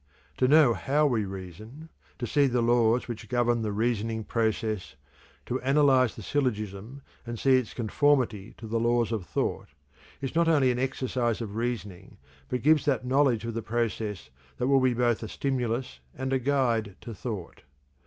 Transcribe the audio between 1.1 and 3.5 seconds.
reason, to see the laws which